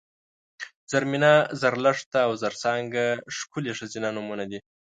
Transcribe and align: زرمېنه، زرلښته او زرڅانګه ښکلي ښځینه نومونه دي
زرمېنه، 0.91 1.33
زرلښته 1.61 2.19
او 2.27 2.31
زرڅانګه 2.41 3.05
ښکلي 3.37 3.71
ښځینه 3.79 4.09
نومونه 4.15 4.43
دي 4.51 4.59